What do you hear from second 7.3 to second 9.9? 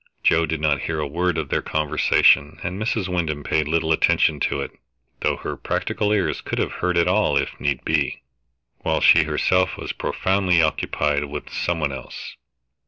if need be, while she herself